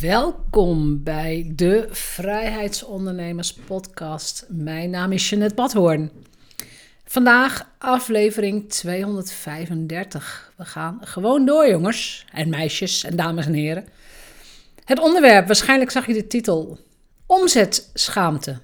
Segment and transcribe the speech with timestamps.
[0.00, 4.46] Welkom bij de Vrijheidsondernemers Podcast.
[4.48, 6.10] Mijn naam is Jeanette Badhoorn.
[7.04, 10.52] Vandaag aflevering 235.
[10.56, 13.84] We gaan gewoon door, jongens en meisjes en dames en heren.
[14.84, 16.78] Het onderwerp, waarschijnlijk zag je de titel:
[17.26, 18.58] Omzetschaamte.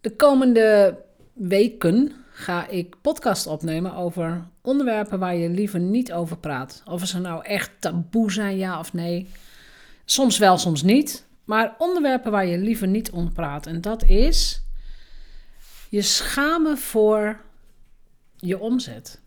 [0.00, 0.98] De komende
[1.32, 6.82] weken ga ik podcast opnemen over onderwerpen waar je liever niet over praat.
[6.86, 9.28] Of ze nou echt taboe zijn, ja of nee.
[10.04, 11.26] Soms wel, soms niet.
[11.44, 13.66] Maar onderwerpen waar je liever niet om praat.
[13.66, 14.62] En dat is
[15.92, 17.40] je schamen voor
[18.36, 19.20] je omzet.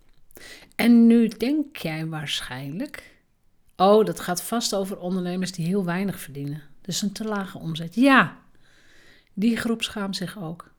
[0.76, 3.16] En nu denk jij waarschijnlijk.
[3.76, 6.62] Oh, dat gaat vast over ondernemers die heel weinig verdienen.
[6.81, 7.95] Dus een te lage omzet.
[7.95, 8.38] Ja,
[9.34, 10.72] die groep schaamt zich ook.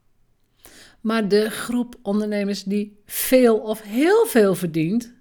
[1.00, 5.12] Maar de groep ondernemers die veel of heel veel verdient,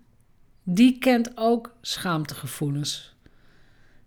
[0.63, 3.14] die kent ook schaamtegevoelens.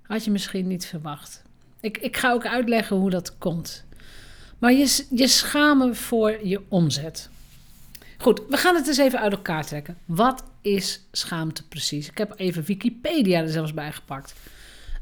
[0.08, 1.42] Had je misschien niet verwacht.
[1.80, 3.84] Ik, ik ga ook uitleggen hoe dat komt.
[4.58, 7.30] Maar je, je schamen voor je omzet.
[8.18, 9.98] Goed, we gaan het eens even uit elkaar trekken.
[10.04, 12.08] Wat is schaamte precies?
[12.08, 14.34] Ik heb even Wikipedia er zelfs bij gepakt.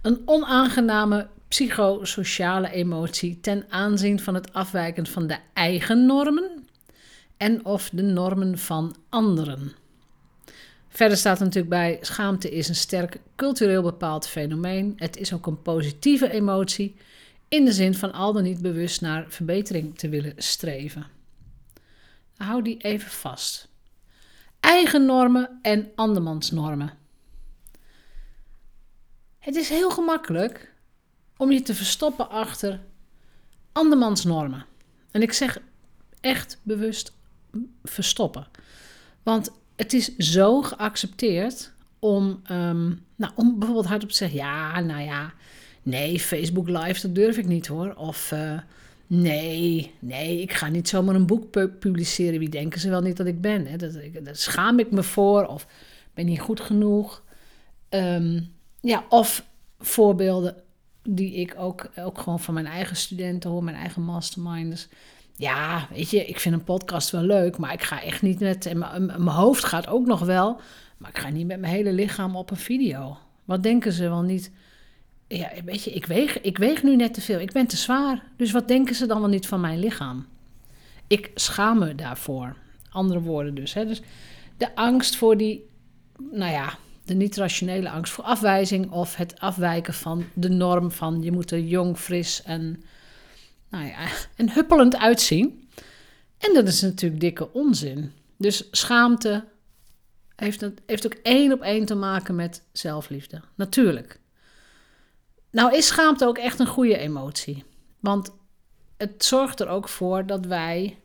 [0.03, 6.67] Een onaangename psychosociale emotie ten aanzien van het afwijken van de eigen normen
[7.37, 9.73] en of de normen van anderen.
[10.97, 14.93] Verder staat er natuurlijk bij: schaamte is een sterk cultureel bepaald fenomeen.
[14.97, 16.97] Het is ook een positieve emotie,
[17.49, 21.07] in de zin van al dan niet bewust naar verbetering te willen streven.
[22.37, 23.69] Hou die even vast.
[24.61, 26.93] Eigen normen en andermans normen.
[29.39, 30.73] Het is heel gemakkelijk
[31.37, 32.81] om je te verstoppen achter
[33.73, 34.67] andermans normen.
[35.11, 35.59] En ik zeg
[36.21, 37.13] echt bewust
[37.83, 38.47] verstoppen.
[39.23, 45.03] Want het is zo geaccepteerd om, um, nou, om bijvoorbeeld hardop te zeggen: ja, nou
[45.03, 45.33] ja,
[45.83, 47.95] nee, Facebook Live, dat durf ik niet hoor.
[47.95, 48.61] Of uh,
[49.07, 52.39] nee, nee, ik ga niet zomaar een boek publiceren.
[52.39, 53.67] Wie denken ze wel niet dat ik ben?
[53.67, 53.77] Hè?
[53.77, 53.93] Dat,
[54.23, 55.67] daar schaam ik me voor of
[56.15, 57.23] ben niet goed genoeg.
[57.91, 59.47] Um, ja, of
[59.79, 60.55] voorbeelden
[61.03, 64.89] die ik ook, ook gewoon van mijn eigen studenten hoor, mijn eigen masterminders
[65.37, 68.67] ja, weet je, ik vind een podcast wel leuk, maar ik ga echt niet met.
[68.67, 70.61] En mijn hoofd gaat ook nog wel,
[70.97, 73.17] maar ik ga niet met mijn hele lichaam op een video.
[73.45, 74.51] Wat denken ze wel niet?
[75.29, 77.41] Ja, weet je, ik weeg, ik weeg nu net te veel.
[77.41, 78.23] Ik ben te zwaar.
[78.37, 80.27] Dus wat denken ze dan wel niet van mijn lichaam?
[81.07, 82.57] Ik schaam me daarvoor.
[82.91, 83.75] Andere woorden dus.
[83.75, 83.87] Hè?
[83.87, 84.03] Dus
[84.57, 85.69] de angst voor die,
[86.31, 91.33] nou ja, de niet-rationele angst voor afwijzing of het afwijken van de norm van je
[91.33, 92.83] moet er jong, fris en
[93.71, 95.69] nou ja, en huppelend uitzien.
[96.39, 98.13] En dat is natuurlijk dikke onzin.
[98.37, 99.45] Dus schaamte
[100.37, 103.41] heeft, heeft ook één op één te maken met zelfliefde.
[103.55, 104.21] Natuurlijk.
[105.51, 107.65] Nou is schaamte ook echt een goede emotie.
[108.01, 108.33] Want
[108.97, 110.99] het zorgt er ook voor dat wij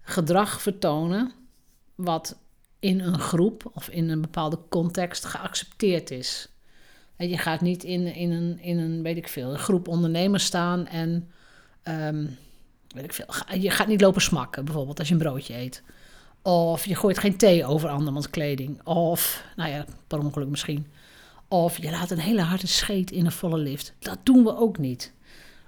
[0.00, 1.32] gedrag vertonen
[1.94, 2.38] wat
[2.78, 6.48] in een groep of in een bepaalde context geaccepteerd is.
[7.16, 10.44] En je gaat niet in, in, een, in een, weet ik veel, een groep ondernemers
[10.44, 11.30] staan en
[11.88, 12.38] Um,
[12.88, 13.58] weet ik veel.
[13.58, 15.82] Je gaat niet lopen smakken, bijvoorbeeld, als je een broodje eet.
[16.42, 18.86] Of je gooit geen thee over andermans kleding.
[18.86, 20.86] Of, nou ja, per ongeluk misschien.
[21.48, 23.94] Of je laat een hele harde scheet in een volle lift.
[23.98, 25.12] Dat doen we ook niet.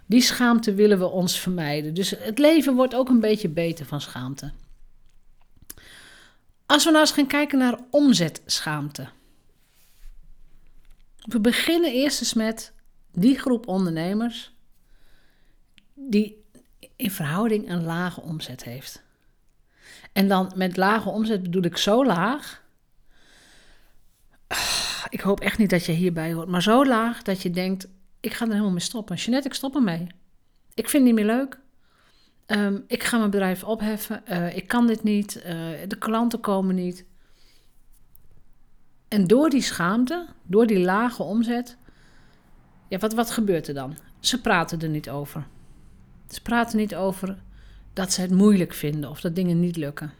[0.06, 1.94] Die schaamte willen we ons vermijden.
[1.94, 4.52] Dus het leven wordt ook een beetje beter van schaamte.
[6.66, 9.08] Als we nou eens gaan kijken naar omzetschaamte.
[11.16, 12.72] We beginnen eerst eens met
[13.12, 14.52] die groep ondernemers
[16.10, 16.44] die
[16.97, 19.03] in verhouding een lage omzet heeft.
[20.12, 22.62] En dan met lage omzet bedoel ik zo laag.
[25.09, 27.88] Ik hoop echt niet dat je hierbij hoort, maar zo laag dat je denkt:
[28.20, 29.16] ik ga er helemaal mee stoppen.
[29.16, 30.06] Jeanette, ik stop ermee.
[30.75, 31.59] Ik vind het niet meer leuk.
[32.47, 34.22] Um, ik ga mijn bedrijf opheffen.
[34.28, 35.37] Uh, ik kan dit niet.
[35.37, 35.43] Uh,
[35.88, 37.04] de klanten komen niet.
[39.09, 41.76] En door die schaamte, door die lage omzet,
[42.88, 43.96] ja, wat, wat gebeurt er dan?
[44.20, 45.46] Ze praten er niet over.
[46.31, 47.38] Ze praten niet over
[47.93, 50.12] dat ze het moeilijk vinden of dat dingen niet lukken.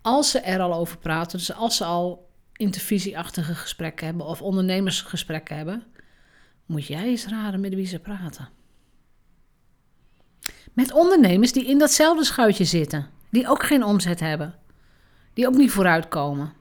[0.00, 5.56] Als ze er al over praten, dus als ze al intervisieachtige gesprekken hebben of ondernemersgesprekken
[5.56, 5.82] hebben,
[6.66, 8.48] moet jij eens raden met wie ze praten.
[10.72, 14.54] Met ondernemers die in datzelfde schuitje zitten, die ook geen omzet hebben,
[15.32, 16.52] die ook niet vooruitkomen.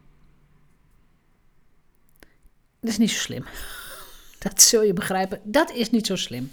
[2.80, 3.46] Dat is niet zo slim.
[4.40, 5.42] Dat zul je begrijpen.
[5.44, 6.52] Dat is niet zo slim.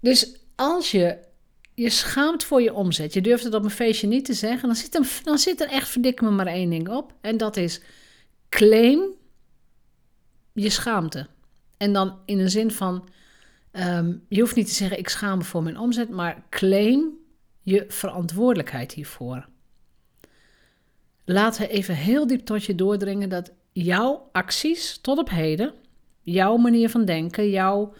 [0.00, 1.18] Dus als je
[1.74, 4.76] je schaamt voor je omzet, je durft het op een feestje niet te zeggen, dan
[4.76, 7.12] zit er, dan zit er echt verdik me maar één ding op.
[7.20, 7.80] En dat is
[8.48, 9.14] claim
[10.52, 11.26] je schaamte.
[11.76, 13.08] En dan in een zin van,
[13.70, 17.12] ehm, je hoeft niet te zeggen ik schaam me voor mijn omzet, maar claim
[17.62, 19.48] je verantwoordelijkheid hiervoor.
[21.24, 25.74] Laat even heel diep tot je doordringen dat jouw acties tot op heden,
[26.22, 27.94] jouw manier van denken, jouw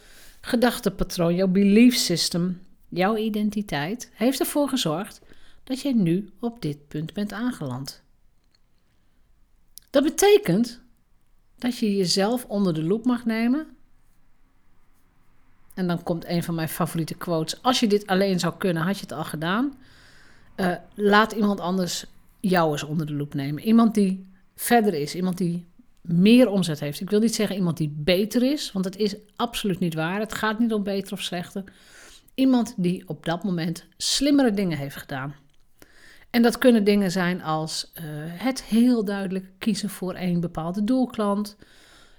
[0.48, 5.20] gedachtepatroon, jouw belief system, jouw identiteit, heeft ervoor gezorgd
[5.64, 8.02] dat jij nu op dit punt bent aangeland.
[9.90, 10.80] Dat betekent
[11.58, 13.66] dat je jezelf onder de loep mag nemen.
[15.74, 17.62] En dan komt een van mijn favoriete quotes.
[17.62, 19.78] Als je dit alleen zou kunnen, had je het al gedaan.
[20.56, 22.06] Uh, laat iemand anders
[22.40, 23.62] jou eens onder de loep nemen.
[23.62, 25.66] Iemand die verder is, iemand die
[26.08, 27.00] meer omzet heeft.
[27.00, 30.20] Ik wil niet zeggen iemand die beter is, want dat is absoluut niet waar.
[30.20, 31.64] Het gaat niet om beter of slechter.
[32.34, 35.34] Iemand die op dat moment slimmere dingen heeft gedaan.
[36.30, 41.56] En dat kunnen dingen zijn als uh, het heel duidelijk kiezen voor één bepaalde doelklant.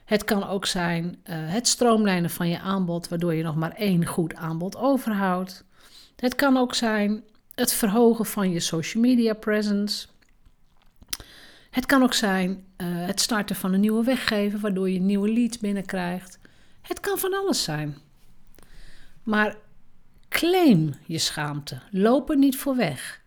[0.06, 4.06] Het kan ook zijn uh, het stroomlijnen van je aanbod, waardoor je nog maar één
[4.06, 5.66] goed aanbod overhoudt.
[6.16, 7.24] Het kan ook zijn
[7.56, 10.08] het verhogen van je social media presence.
[11.70, 15.58] Het kan ook zijn uh, het starten van een nieuwe weggever, waardoor je nieuwe leads
[15.58, 16.40] binnenkrijgt.
[16.82, 17.98] Het kan van alles zijn.
[19.24, 19.56] Maar
[20.30, 21.82] claim je schaamte.
[21.92, 23.22] Loop er niet voor weg.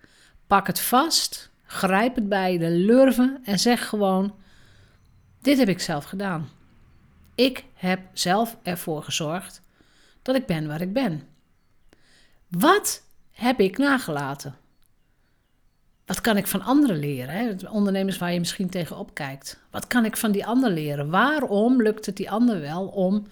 [0.47, 4.35] Pak het vast, grijp het bij de lurven en zeg gewoon:
[5.41, 6.49] Dit heb ik zelf gedaan.
[7.35, 9.63] Ik heb zelf ervoor gezorgd
[10.23, 11.29] dat ik ben waar ik ben.
[12.49, 14.57] Wat heb ik nagelaten?
[16.13, 17.35] Wat kan ik van anderen leren?
[17.35, 17.69] Hè?
[17.69, 19.61] Ondernemers waar je misschien tegenop kijkt.
[19.71, 21.11] Wat kan ik van die ander leren?
[21.11, 23.27] Waarom lukt het die ander wel om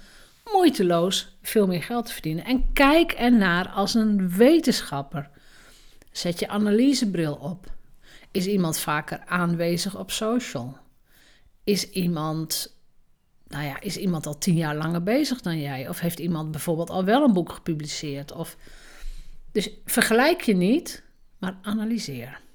[0.53, 2.45] moeiteloos veel meer geld te verdienen?
[2.45, 5.31] En kijk ernaar als een wetenschapper.
[6.13, 7.73] Zet je analysebril op.
[8.31, 10.77] Is iemand vaker aanwezig op social?
[11.65, 12.77] Is iemand,
[13.49, 15.89] nou ja, is iemand al tien jaar langer bezig dan jij?
[15.89, 18.33] Of heeft iemand bijvoorbeeld al wel een boek gepubliceerd?
[18.33, 18.57] Of,
[19.53, 21.03] dus vergelijk je niet,
[21.39, 22.49] maar analyseer.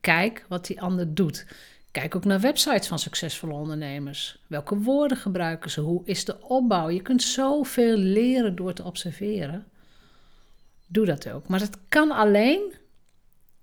[0.00, 1.46] Kijk wat die ander doet.
[1.90, 4.38] Kijk ook naar websites van succesvolle ondernemers.
[4.46, 5.80] Welke woorden gebruiken ze?
[5.80, 6.88] Hoe is de opbouw?
[6.88, 9.66] Je kunt zoveel leren door te observeren.
[10.86, 11.48] Doe dat ook.
[11.48, 12.74] Maar dat kan alleen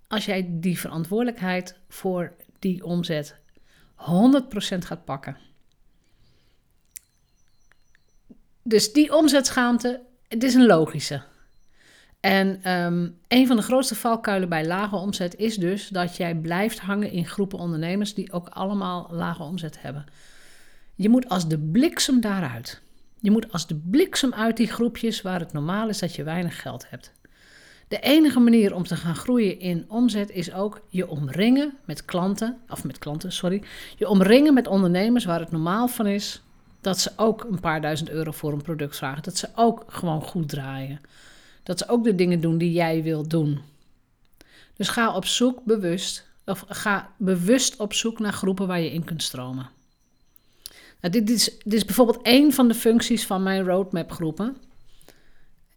[0.08, 3.36] als jij die verantwoordelijkheid voor die omzet
[3.96, 3.98] 100%
[4.78, 5.38] gaat pakken.
[8.62, 11.24] Dus die omzetschaamte, het is een logische.
[12.28, 16.80] En um, een van de grootste valkuilen bij lage omzet is dus dat jij blijft
[16.80, 20.06] hangen in groepen ondernemers die ook allemaal lage omzet hebben.
[20.96, 22.82] Je moet als de bliksem daaruit.
[23.20, 26.62] Je moet als de bliksem uit die groepjes waar het normaal is dat je weinig
[26.62, 27.12] geld hebt.
[27.88, 32.58] De enige manier om te gaan groeien in omzet is ook je omringen met klanten,
[32.70, 33.64] of met klanten, sorry.
[33.98, 36.42] Je omringen met ondernemers waar het normaal van is
[36.82, 39.24] dat ze ook een paar duizend euro voor een product vragen.
[39.24, 41.00] Dat ze ook gewoon goed draaien.
[41.68, 43.60] Dat ze ook de dingen doen die jij wilt doen.
[44.74, 49.04] Dus ga op zoek bewust, of ga bewust op zoek naar groepen waar je in
[49.04, 49.70] kunt stromen.
[51.02, 54.58] Nou, dit, is, dit is bijvoorbeeld één van de functies van mijn roadmap groepen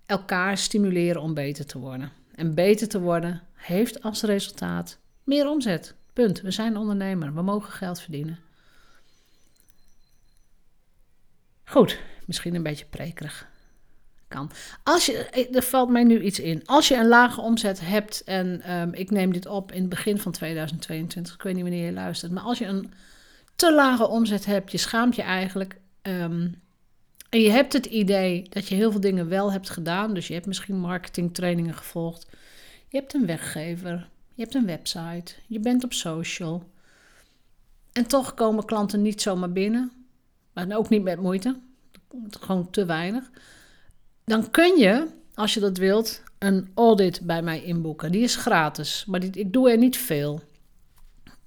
[0.06, 2.12] elkaar stimuleren om beter te worden.
[2.34, 5.94] En beter te worden heeft als resultaat meer omzet.
[6.12, 6.40] Punt.
[6.40, 7.34] We zijn ondernemer.
[7.34, 8.38] We mogen geld verdienen.
[11.64, 13.48] Goed, misschien een beetje prekerig.
[14.30, 14.50] Kan.
[14.82, 16.62] Als je, eh, er valt mij nu iets in.
[16.66, 20.18] Als je een lage omzet hebt, en um, ik neem dit op in het begin
[20.18, 22.92] van 2022, ik weet niet wanneer je luistert, maar als je een
[23.56, 25.76] te lage omzet hebt, je schaamt je eigenlijk.
[26.02, 26.60] Um,
[27.30, 30.14] en je hebt het idee dat je heel veel dingen wel hebt gedaan.
[30.14, 32.26] Dus je hebt misschien marketingtrainingen gevolgd.
[32.88, 34.08] Je hebt een weggever.
[34.34, 35.34] Je hebt een website.
[35.46, 36.70] Je bent op social.
[37.92, 39.92] En toch komen klanten niet zomaar binnen.
[40.52, 41.58] Maar ook niet met moeite.
[42.30, 43.30] Gewoon te weinig.
[44.30, 48.12] Dan kun je, als je dat wilt, een audit bij mij inboeken.
[48.12, 49.04] Die is gratis.
[49.06, 50.40] Maar ik doe er niet veel.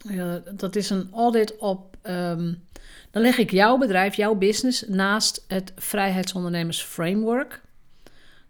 [0.05, 2.63] Uh, dat is een audit op um,
[3.11, 7.61] dan leg ik jouw bedrijf, jouw business naast het vrijheidsondernemers framework.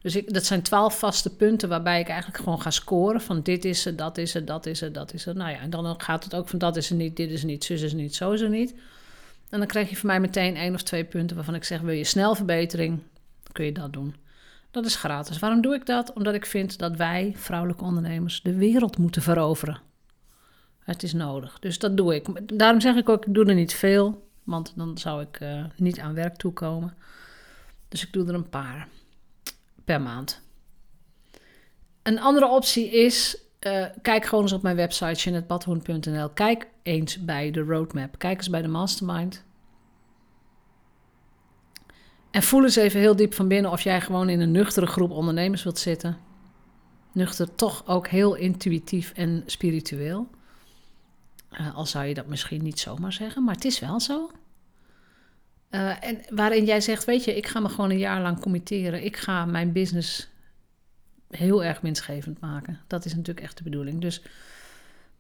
[0.02, 3.66] Dus ik, dat zijn twaalf vaste punten waarbij ik eigenlijk gewoon ga scoren van dit
[3.66, 5.36] is er, dat is er, dat is er, dat is er.
[5.36, 7.64] Nou ja, en dan gaat het ook van dat is er niet, dit is niet,
[7.64, 8.74] zus is er niet, zo is er niet.
[9.50, 11.94] En dan krijg je van mij meteen één of twee punten waarvan ik zeg, wil
[11.94, 13.00] je snel verbetering,
[13.52, 14.16] kun je dat doen.
[14.74, 15.40] Dat is gratis.
[15.40, 16.14] Waarom doe ik dat?
[16.14, 19.80] Omdat ik vind dat wij, vrouwelijke ondernemers, de wereld moeten veroveren.
[20.80, 21.60] Het is nodig.
[21.60, 22.58] Dus dat doe ik.
[22.58, 24.28] Daarom zeg ik ook, ik doe er niet veel.
[24.44, 26.94] Want dan zou ik uh, niet aan werk toekomen.
[27.90, 28.88] Dus ik doe er een paar
[29.86, 30.42] per maand.
[32.04, 36.30] Een andere optie is, uh, kijk gewoon eens op mijn website jeanetbadhoorn.nl.
[36.30, 38.18] Kijk eens bij de roadmap.
[38.18, 39.44] Kijk eens bij de mastermind.
[42.34, 45.12] En voel eens even heel diep van binnen of jij gewoon in een nuchtere groep
[45.12, 46.18] ondernemers wilt zitten.
[47.12, 50.30] Nuchter, toch ook heel intuïtief en spiritueel.
[51.52, 54.32] Uh, al zou je dat misschien niet zomaar zeggen, maar het is wel zo.
[55.70, 59.06] Uh, en waarin jij zegt, weet je, ik ga me gewoon een jaar lang committeren.
[59.06, 60.28] Ik ga mijn business
[61.30, 62.80] heel erg winstgevend maken.
[62.88, 64.02] Dat is natuurlijk echt de bedoeling.
[64.02, 64.22] Dus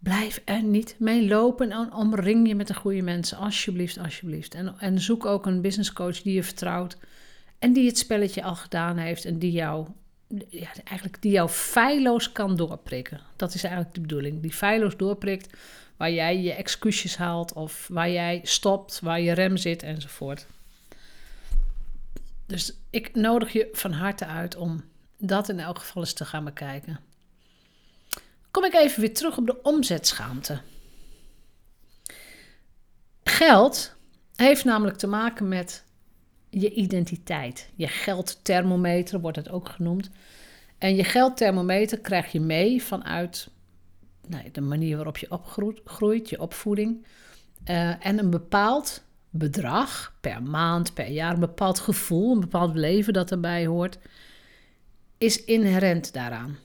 [0.03, 3.37] blijf er niet mee lopen en omring je met de goede mensen.
[3.37, 4.53] Alsjeblieft, alsjeblieft.
[4.53, 6.97] En, en zoek ook een business coach die je vertrouwt.
[7.59, 9.87] En die het spelletje al gedaan heeft en die jou,
[10.49, 13.21] ja, eigenlijk die jou feilloos kan doorprikken.
[13.35, 14.41] Dat is eigenlijk de bedoeling.
[14.41, 15.57] Die feilloos doorprikt
[15.97, 20.45] waar jij je excuses haalt of waar jij stopt, waar je rem zit enzovoort.
[22.45, 24.83] Dus ik nodig je van harte uit om
[25.17, 26.99] dat in elk geval eens te gaan bekijken.
[28.53, 30.61] Kom ik even weer terug op de omzetschaamte.
[33.23, 33.95] Geld
[34.35, 35.83] heeft namelijk te maken met
[36.49, 37.69] je identiteit.
[37.75, 40.09] Je geldthermometer wordt het ook genoemd.
[40.77, 43.49] En je geldthermometer krijg je mee vanuit
[44.27, 47.05] nou, de manier waarop je opgroeit, je opvoeding.
[47.69, 53.13] Uh, en een bepaald bedrag per maand, per jaar, een bepaald gevoel, een bepaald leven
[53.13, 53.97] dat erbij hoort,
[55.17, 56.57] is inherent daaraan.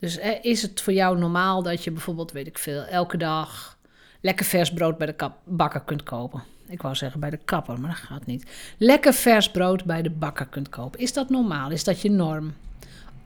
[0.00, 3.78] Dus is het voor jou normaal dat je bijvoorbeeld, weet ik veel, elke dag
[4.20, 6.42] lekker vers brood bij de bakker kunt kopen?
[6.68, 8.50] Ik wou zeggen bij de kapper, maar dat gaat niet.
[8.78, 11.00] Lekker vers brood bij de bakker kunt kopen.
[11.00, 11.70] Is dat normaal?
[11.70, 12.54] Is dat je norm?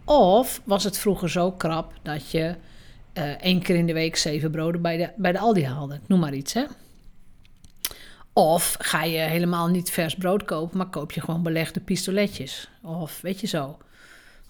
[0.04, 2.54] Of was het vroeger zo krap dat je
[3.14, 6.00] uh, één keer in de week zeven broden bij de, bij de Aldi haalde?
[6.06, 6.64] Noem maar iets, hè?
[8.32, 12.68] Of ga je helemaal niet vers brood kopen, maar koop je gewoon belegde pistoletjes?
[12.82, 13.78] Of weet je zo.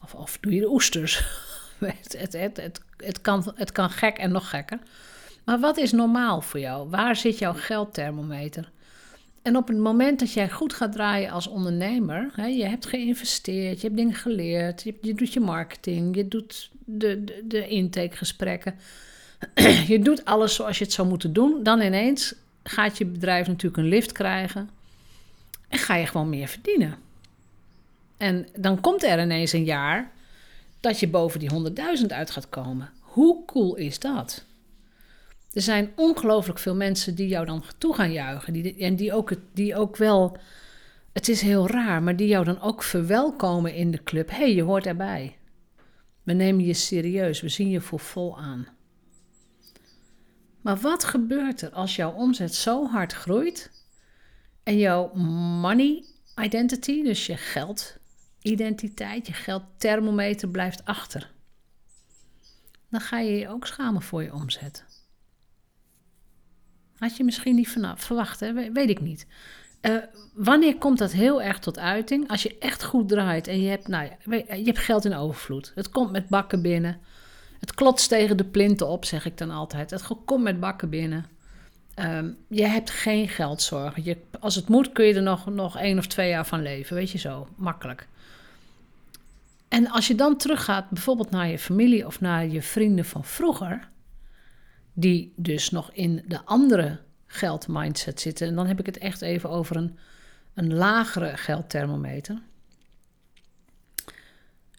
[0.02, 1.22] Of, of doe je de oesters.
[1.84, 4.78] het, het, het, het, kan, het kan gek en nog gekker.
[5.44, 6.88] Maar wat is normaal voor jou?
[6.88, 8.70] Waar zit jouw geldthermometer?
[9.42, 13.80] En op het moment dat jij goed gaat draaien als ondernemer, hè, je hebt geïnvesteerd,
[13.80, 18.74] je hebt dingen geleerd, je, je doet je marketing, je doet de, de, de intakegesprekken,
[19.86, 23.82] je doet alles zoals je het zou moeten doen, dan ineens gaat je bedrijf natuurlijk
[23.82, 24.70] een lift krijgen
[25.68, 26.94] en ga je gewoon meer verdienen.
[28.16, 30.10] En dan komt er ineens een jaar
[30.84, 31.50] dat je boven die
[32.00, 32.92] 100.000 uit gaat komen.
[33.00, 34.44] Hoe cool is dat?
[35.52, 38.52] Er zijn ongelooflijk veel mensen die jou dan toe gaan juichen.
[38.52, 40.36] Die, en die ook, die ook wel,
[41.12, 44.30] het is heel raar, maar die jou dan ook verwelkomen in de club.
[44.30, 45.36] Hé, hey, je hoort erbij.
[46.22, 48.66] We nemen je serieus, we zien je voor vol aan.
[50.60, 53.70] Maar wat gebeurt er als jouw omzet zo hard groeit
[54.62, 56.04] en jouw money
[56.42, 57.36] identity, dus je
[58.44, 61.30] geldidentiteit, je geldthermometer blijft achter?
[62.90, 64.84] Dan ga je je ook schamen voor je omzet.
[66.98, 68.72] Had je misschien niet vanaf verwacht, hè?
[68.72, 69.26] weet ik niet.
[69.82, 69.96] Uh,
[70.34, 72.28] wanneer komt dat heel erg tot uiting?
[72.28, 75.72] Als je echt goed draait en je hebt, nou ja, je hebt geld in overvloed.
[75.74, 77.00] Het komt met bakken binnen.
[77.60, 79.90] Het klotst tegen de plinten op, zeg ik dan altijd.
[79.90, 81.26] Het komt met bakken binnen.
[81.98, 84.04] Um, je hebt geen geldzorgen.
[84.04, 86.96] Je, als het moet kun je er nog, nog één of twee jaar van leven.
[86.96, 88.08] Weet je zo, makkelijk.
[89.74, 93.88] En als je dan teruggaat bijvoorbeeld naar je familie of naar je vrienden van vroeger
[94.92, 98.46] die dus nog in de andere geldmindset zitten.
[98.46, 99.98] En dan heb ik het echt even over een,
[100.54, 102.42] een lagere geldthermometer.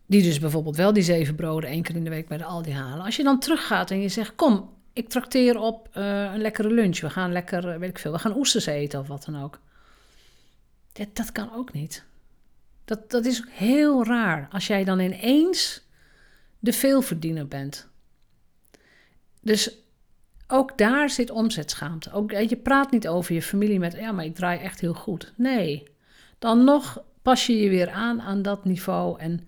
[0.06, 2.72] Die dus bijvoorbeeld wel die zeven broden één keer in de week bij de Aldi
[2.72, 3.06] halen.
[3.06, 7.00] Als je dan teruggaat en je zegt: Kom, ik trakteer op uh, een lekkere lunch.
[7.00, 9.60] We gaan lekker, eh, weet ik veel, we gaan oesters eten of wat dan ook.
[10.92, 12.06] Dat, dat kan ook niet.
[12.86, 15.82] Dat, dat is heel raar als jij dan ineens
[16.60, 17.88] de veelverdiener bent.
[19.42, 19.78] Dus
[20.48, 22.12] ook daar zit omzetschaamte.
[22.12, 24.94] Ook, eh, je praat niet over je familie met, ja, maar ik draai echt heel
[24.94, 25.34] goed.
[25.36, 25.88] Nee,
[26.40, 29.48] dan nog pas je je weer aan aan dat niveau en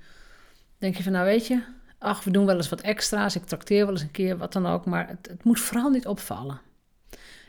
[0.78, 1.62] denk je van, nou weet je,
[1.98, 4.66] ach, we doen wel eens wat extra's, ik trakteer wel eens een keer, wat dan
[4.66, 6.62] ook, maar het, het moet vooral niet opvallen.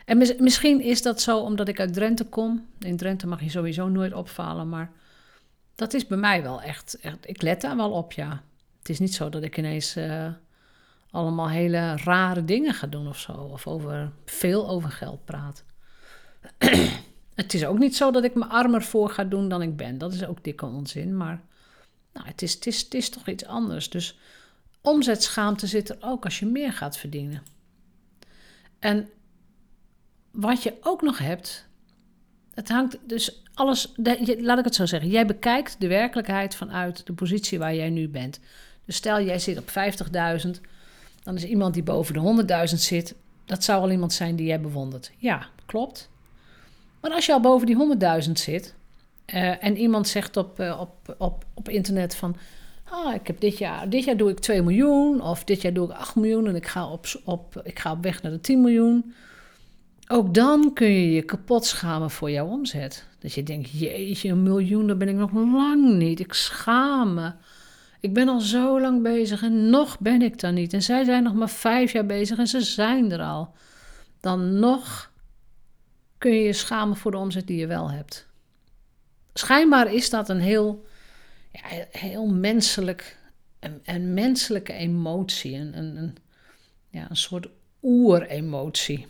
[0.04, 2.66] En misschien is dat zo omdat ik uit Drenthe kom.
[2.78, 4.90] In Drenthe mag je sowieso nooit opvallen, maar
[5.78, 8.42] dat is bij mij wel echt, ik let daar wel op, ja.
[8.78, 9.96] Het is niet zo dat ik ineens...
[9.96, 10.28] Uh,
[11.10, 13.32] allemaal hele rare dingen gaat doen of zo.
[13.32, 15.64] Of over, veel over geld praat.
[17.34, 19.98] het is ook niet zo dat ik me armer voor ga doen dan ik ben.
[19.98, 21.16] Dat is ook dikke onzin.
[21.16, 21.42] Maar
[22.12, 23.90] nou, het, is, het, is, het is toch iets anders.
[23.90, 24.18] Dus
[24.80, 27.42] omzetschaamte zit er ook als je meer gaat verdienen.
[28.78, 29.08] En
[30.30, 31.66] wat je ook nog hebt.
[32.54, 33.92] Het hangt dus alles.
[34.38, 35.10] Laat ik het zo zeggen.
[35.10, 38.40] Jij bekijkt de werkelijkheid vanuit de positie waar jij nu bent.
[38.84, 39.68] Dus stel jij zit op
[40.44, 40.60] 50.000
[41.28, 44.60] dan is iemand die boven de 100.000 zit, dat zou al iemand zijn die jij
[44.60, 45.10] bewondert.
[45.16, 46.10] Ja, klopt.
[47.00, 47.96] Maar als je al boven die
[48.26, 48.74] 100.000 zit
[49.24, 52.36] eh, en iemand zegt op, eh, op, op, op internet van...
[52.84, 55.88] Ah, ik heb dit jaar, dit jaar doe ik 2 miljoen of dit jaar doe
[55.90, 58.60] ik 8 miljoen en ik ga op, op, ik ga op weg naar de 10
[58.60, 59.14] miljoen.
[60.08, 63.04] Ook dan kun je je kapot schamen voor jouw omzet.
[63.18, 66.20] Dat je denkt, jeetje, een miljoen, daar ben ik nog lang niet.
[66.20, 67.32] Ik schaam me.
[68.00, 70.72] Ik ben al zo lang bezig en nog ben ik daar niet.
[70.72, 73.54] En zij zijn nog maar vijf jaar bezig en ze zijn er al.
[74.20, 75.12] Dan nog
[76.18, 78.26] kun je je schamen voor de omzet die je wel hebt.
[79.34, 80.86] Schijnbaar is dat een heel,
[81.52, 83.18] ja, heel menselijk,
[83.84, 85.54] een, menselijke emotie.
[85.54, 86.16] Een, een, een,
[86.90, 87.48] ja, een soort
[87.82, 89.06] oeremotie.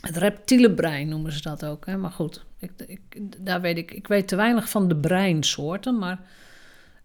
[0.00, 1.86] Het reptiele brein noemen ze dat ook.
[1.86, 1.96] Hè?
[1.96, 6.20] Maar goed, ik, ik, daar weet ik, ik weet te weinig van de breinsoorten, maar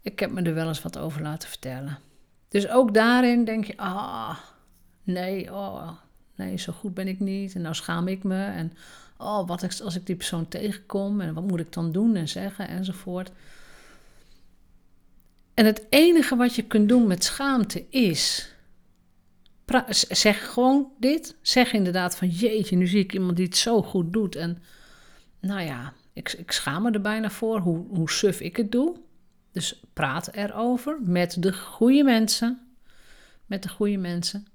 [0.02, 2.00] ik heb me er wel eens wat over laten vertellen.
[2.50, 4.38] Dus ook daarin denk je, ah,
[5.04, 5.90] nee, oh,
[6.36, 7.56] nee, zo goed ben ik niet.
[7.56, 8.44] En nou schaam ik me.
[8.46, 8.74] En
[9.18, 12.68] oh, wat als ik die persoon tegenkom en wat moet ik dan doen en zeggen
[12.68, 13.32] enzovoort.
[15.54, 18.52] En het enige wat je kunt doen met schaamte is.
[20.10, 21.36] Zeg gewoon dit.
[21.42, 24.36] Zeg inderdaad van jeetje, nu zie ik iemand die het zo goed doet.
[24.36, 24.62] En
[25.40, 28.96] nou ja, ik, ik schaam me er bijna voor hoe, hoe suf ik het doe.
[29.52, 32.60] Dus praat erover met de goede mensen.
[33.46, 34.48] Met de goede mensen.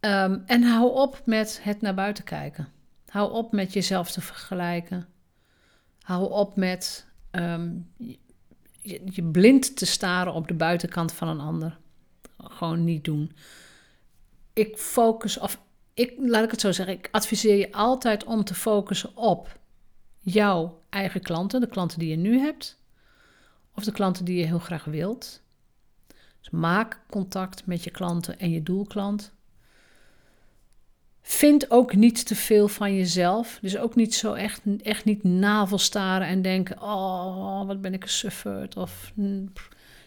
[0.00, 2.68] Ehm, en hou op met het naar buiten kijken.
[3.08, 5.06] Hou op met jezelf te vergelijken.
[6.00, 7.70] Hou op met ehm,
[8.80, 11.78] je, je, blind te staren op de buitenkant van een ander.
[12.38, 13.32] Gewoon niet doen.
[14.52, 15.60] Ik focus, of
[15.94, 19.58] ik, laat ik het zo zeggen, ik adviseer je altijd om te focussen op
[20.32, 22.78] jouw eigen klanten, de klanten die je nu hebt,
[23.74, 25.42] of de klanten die je heel graag wilt.
[26.40, 29.32] Dus maak contact met je klanten en je doelklant.
[31.22, 33.58] Vind ook niet te veel van jezelf.
[33.62, 38.08] Dus ook niet zo echt, echt niet navelstaren en denken: oh, wat ben ik een
[38.08, 38.76] sufferd.
[38.76, 39.12] Of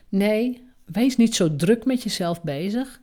[0.10, 3.02] nee, wees niet zo druk met jezelf bezig.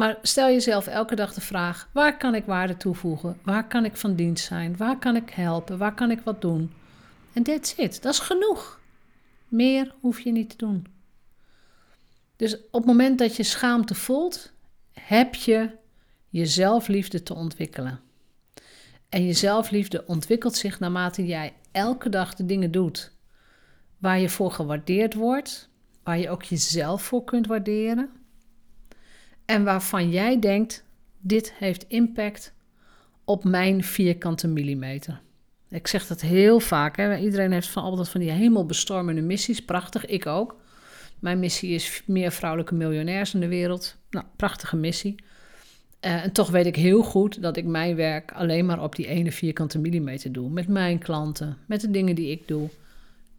[0.00, 3.38] Maar stel jezelf elke dag de vraag: waar kan ik waarde toevoegen?
[3.42, 4.76] Waar kan ik van dienst zijn?
[4.76, 5.78] Waar kan ik helpen?
[5.78, 6.72] Waar kan ik wat doen?
[7.32, 8.02] En that's it.
[8.02, 8.80] Dat is genoeg.
[9.48, 10.86] Meer hoef je niet te doen.
[12.36, 14.52] Dus op het moment dat je schaamte voelt,
[14.92, 15.70] heb je
[16.28, 18.00] je zelfliefde te ontwikkelen.
[19.08, 23.12] En je zelfliefde ontwikkelt zich naarmate jij elke dag de dingen doet
[23.98, 25.68] waar je voor gewaardeerd wordt,
[26.02, 28.19] waar je ook jezelf voor kunt waarderen
[29.50, 30.84] en waarvan jij denkt:
[31.18, 32.52] dit heeft impact
[33.24, 35.20] op mijn vierkante millimeter.
[35.68, 36.96] Ik zeg dat heel vaak.
[36.96, 37.16] Hè?
[37.16, 39.64] Iedereen heeft van altijd van die hemelbestormende missies.
[39.64, 40.56] Prachtig, ik ook.
[41.18, 43.96] Mijn missie is meer vrouwelijke miljonairs in de wereld.
[44.10, 45.14] Nou, prachtige missie.
[46.04, 49.06] Uh, en toch weet ik heel goed dat ik mijn werk alleen maar op die
[49.06, 50.50] ene vierkante millimeter doe.
[50.50, 52.68] Met mijn klanten, met de dingen die ik doe.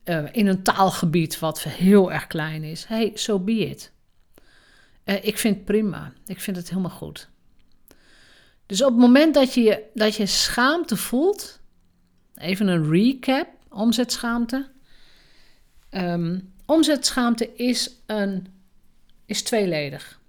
[0.06, 2.86] Uh, in een taalgebied wat heel erg klein is.
[2.86, 3.92] Hey, so be it.
[5.06, 6.14] Uh, ik vind het prima.
[6.26, 7.30] Ik vind het helemaal goed.
[8.66, 11.60] Dus op het moment dat je, dat je schaamte voelt,
[12.36, 14.70] even een recap, omzetschaamte.
[15.92, 18.48] Um, omzetschaamte is, een,
[19.26, 20.20] is tweeledig.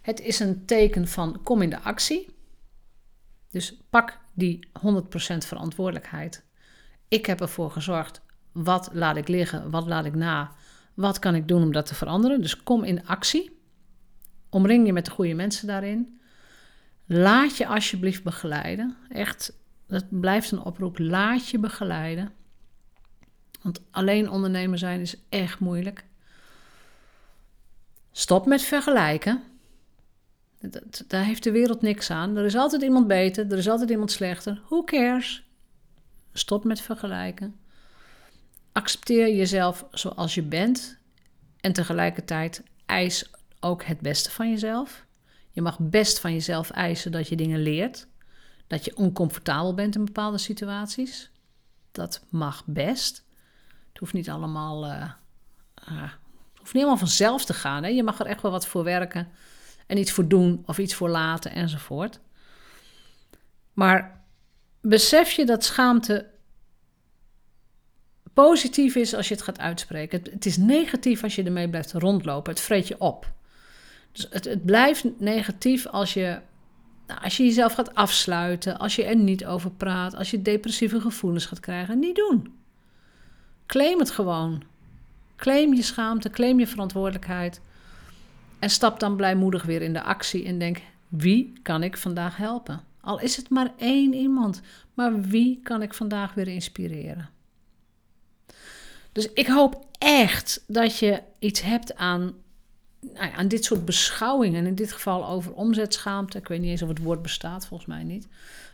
[0.00, 2.28] Het is een teken van kom in de actie.
[3.50, 4.78] Dus pak die 100%
[5.38, 6.44] verantwoordelijkheid.
[7.08, 8.20] Ik heb ervoor gezorgd.
[8.52, 9.70] Wat laat ik liggen?
[9.70, 10.52] Wat laat ik na?
[10.94, 12.40] Wat kan ik doen om dat te veranderen?
[12.40, 13.61] Dus kom in actie.
[14.52, 16.20] Omring je met de goede mensen daarin.
[17.06, 18.96] Laat je alsjeblieft begeleiden.
[19.08, 19.52] Echt,
[19.86, 20.98] dat blijft een oproep.
[20.98, 22.32] Laat je begeleiden.
[23.62, 26.04] Want alleen ondernemer zijn is echt moeilijk.
[28.12, 29.42] Stop met vergelijken.
[31.06, 32.36] Daar heeft de wereld niks aan.
[32.36, 34.60] Er is altijd iemand beter, er is altijd iemand slechter.
[34.68, 35.44] Who cares?
[36.32, 37.56] Stop met vergelijken.
[38.72, 40.98] Accepteer jezelf zoals je bent.
[41.60, 43.30] En tegelijkertijd eis
[43.62, 45.06] ook het beste van jezelf.
[45.50, 48.06] Je mag best van jezelf eisen dat je dingen leert.
[48.66, 51.30] Dat je oncomfortabel bent in bepaalde situaties.
[51.92, 53.24] Dat mag best.
[53.88, 55.10] Het hoeft niet allemaal, uh,
[55.88, 57.82] uh, het hoeft niet allemaal vanzelf te gaan.
[57.82, 57.88] Hè?
[57.88, 59.28] Je mag er echt wel wat voor werken
[59.86, 62.20] en iets voor doen of iets voor laten enzovoort.
[63.72, 64.24] Maar
[64.80, 66.30] besef je dat schaamte
[68.32, 70.18] positief is als je het gaat uitspreken.
[70.18, 72.52] Het, het is negatief als je ermee blijft rondlopen.
[72.52, 73.32] Het vreet je op.
[74.12, 76.40] Dus het, het blijft negatief als je,
[77.06, 81.00] nou, als je jezelf gaat afsluiten, als je er niet over praat, als je depressieve
[81.00, 81.98] gevoelens gaat krijgen.
[81.98, 82.54] Niet doen.
[83.66, 84.62] Claim het gewoon.
[85.36, 87.60] Claim je schaamte, claim je verantwoordelijkheid.
[88.58, 92.84] En stap dan blijmoedig weer in de actie en denk: wie kan ik vandaag helpen?
[93.00, 94.60] Al is het maar één iemand,
[94.94, 97.30] maar wie kan ik vandaag weer inspireren?
[99.12, 102.32] Dus ik hoop echt dat je iets hebt aan,
[103.14, 104.66] aan dit soort beschouwingen.
[104.66, 106.38] In dit geval over omzetschaamte.
[106.38, 108.28] Ik weet niet eens of het woord bestaat, volgens mij niet.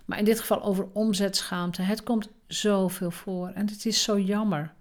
[0.05, 1.83] Maar in dit geval over omzetschaamte.
[1.83, 4.73] Het komt zoveel voor en het is zo jammer.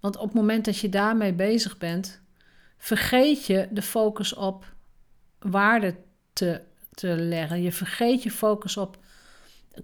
[0.00, 2.20] Want op het moment dat je daarmee bezig bent,
[2.78, 4.64] vergeet je de focus op
[5.38, 5.94] waarde
[6.32, 6.60] te,
[6.94, 7.62] te leggen.
[7.62, 8.98] Je vergeet je focus op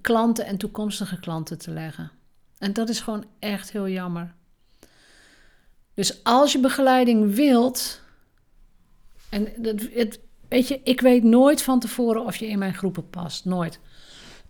[0.01, 2.11] klanten en toekomstige klanten te leggen.
[2.59, 4.35] En dat is gewoon echt heel jammer.
[5.95, 8.01] Dus als je begeleiding wilt,
[9.35, 13.11] en dat, het, weet je, ik weet nooit van tevoren of je in mijn groepen
[13.11, 13.81] past, nooit.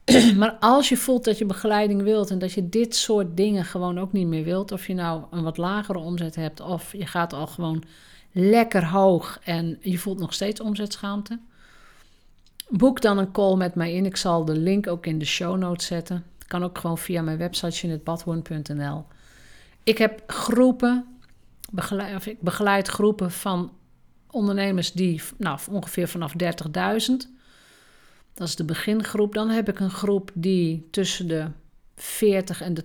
[0.36, 3.98] maar als je voelt dat je begeleiding wilt en dat je dit soort dingen gewoon
[3.98, 7.32] ook niet meer wilt, of je nou een wat lagere omzet hebt of je gaat
[7.32, 7.82] al gewoon
[8.32, 11.38] lekker hoog en je voelt nog steeds omzetschaamte,
[12.68, 14.06] boek dan een call met mij in.
[14.06, 16.24] Ik zal de link ook in de show notes zetten.
[16.46, 19.04] Kan ook gewoon via mijn website jeanettebadhoorn.nl.
[19.84, 21.06] Ik heb groepen,
[21.70, 23.70] begeleid, of ik begeleid groepen van
[24.34, 27.32] ondernemers die nou, ongeveer vanaf 30.000
[28.34, 29.34] dat is de begingroep.
[29.34, 31.46] Dan heb ik een groep die tussen de
[31.96, 32.84] 40 en de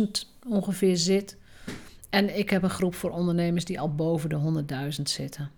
[0.00, 0.06] 80.000
[0.48, 1.36] ongeveer zit.
[2.10, 4.64] En ik heb een groep voor ondernemers die al boven de
[4.96, 5.50] 100.000 zitten.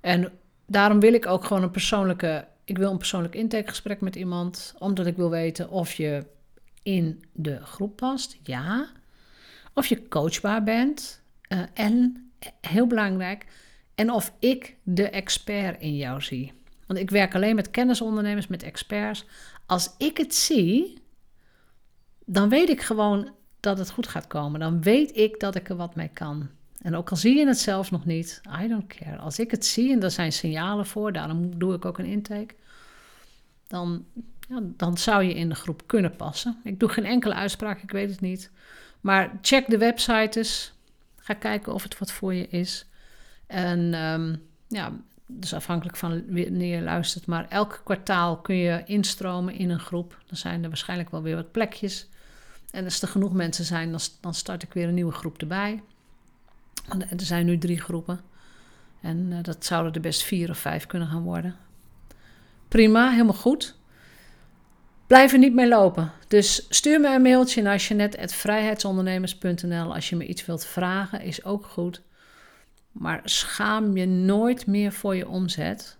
[0.00, 0.32] En
[0.66, 2.46] daarom wil ik ook gewoon een persoonlijke.
[2.64, 6.26] Ik wil een persoonlijk intakegesprek met iemand, omdat ik wil weten of je
[6.82, 8.88] in de groep past, ja.
[9.74, 11.20] Of je coachbaar bent.
[11.48, 12.25] Uh, en
[12.60, 13.46] heel belangrijk,
[13.94, 16.52] en of ik de expert in jou zie.
[16.86, 19.24] Want ik werk alleen met kennisondernemers, met experts.
[19.66, 20.98] Als ik het zie,
[22.24, 24.60] dan weet ik gewoon dat het goed gaat komen.
[24.60, 26.48] Dan weet ik dat ik er wat mee kan.
[26.82, 29.16] En ook al zie je het zelf nog niet, I don't care.
[29.16, 32.54] Als ik het zie en er zijn signalen voor, daarom doe ik ook een intake,
[33.66, 34.04] dan,
[34.48, 36.60] ja, dan zou je in de groep kunnen passen.
[36.64, 38.50] Ik doe geen enkele uitspraak, ik weet het niet.
[39.00, 40.72] Maar check de websites.
[41.26, 42.86] Ga kijken of het wat voor je is.
[43.46, 44.92] En um, ja,
[45.26, 50.22] dus afhankelijk van wanneer je luistert, maar elk kwartaal kun je instromen in een groep.
[50.26, 52.08] Dan zijn er waarschijnlijk wel weer wat plekjes.
[52.70, 55.82] En als er genoeg mensen zijn, dan, dan start ik weer een nieuwe groep erbij.
[56.98, 58.20] Er zijn nu drie groepen.
[59.00, 61.56] En uh, dat zouden er best vier of vijf kunnen gaan worden.
[62.68, 63.76] Prima, helemaal goed.
[65.06, 66.12] Blijf er niet mee lopen.
[66.28, 71.66] Dus stuur me een mailtje naar jeanette.vrijheidsondernemers.nl als je me iets wilt vragen, is ook
[71.66, 72.02] goed.
[72.92, 75.96] Maar schaam je nooit meer voor je omzet.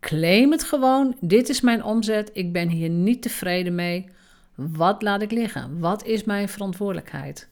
[0.00, 1.16] Claim het gewoon.
[1.20, 2.30] Dit is mijn omzet.
[2.32, 4.08] Ik ben hier niet tevreden mee.
[4.54, 5.78] Wat laat ik liggen?
[5.78, 7.48] Wat is mijn verantwoordelijkheid?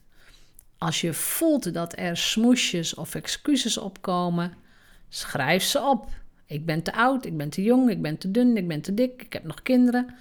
[0.77, 4.53] Als je voelt dat er smoesjes of excuses opkomen,
[5.09, 6.07] schrijf ze op.
[6.45, 8.93] Ik ben te oud, ik ben te jong, ik ben te dun, ik ben te
[8.93, 10.15] dik, ik heb nog kinderen.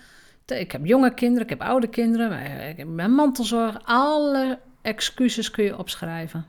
[0.46, 3.78] Ik heb jonge kinderen, ik heb oude kinderen, ik heb mijn mantelzorg.
[3.84, 6.46] Alle excuses kun je opschrijven.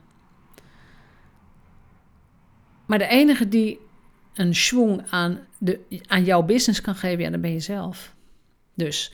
[2.86, 3.80] Maar de enige die
[4.34, 8.14] een schwung aan, de, aan jouw business kan geven, ja, dan ben je zelf.
[8.74, 9.12] Dus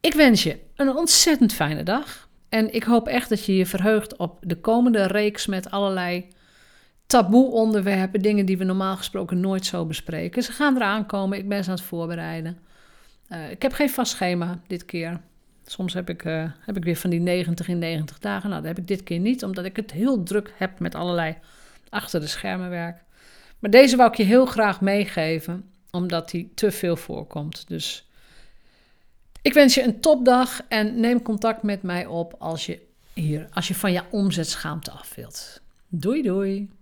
[0.00, 2.28] ik wens je een ontzettend fijne dag.
[2.48, 6.28] En ik hoop echt dat je je verheugt op de komende reeks met allerlei
[7.06, 10.42] taboe onderwerpen, dingen die we normaal gesproken nooit zo bespreken.
[10.42, 12.58] Ze gaan eraan komen, ik ben ze aan het voorbereiden.
[13.28, 15.20] Uh, ik heb geen vast schema dit keer.
[15.66, 18.50] Soms heb ik, uh, heb ik weer van die 90 in 90 dagen.
[18.50, 21.36] Nou, dat heb ik dit keer niet, omdat ik het heel druk heb met allerlei
[21.88, 23.02] achter de schermen werk.
[23.58, 27.68] Maar deze wou ik je heel graag meegeven, omdat die te veel voorkomt.
[27.68, 28.08] Dus
[29.42, 32.80] ik wens je een topdag en neem contact met mij op als je
[33.12, 35.60] hier, als je van je omzetschaamte af wilt.
[35.88, 36.77] Doei doei!